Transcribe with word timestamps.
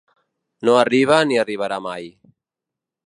No 0.69 0.73
arriba 0.83 1.19
ni 1.31 1.37
arribarà 1.43 1.81
mai. 1.89 2.11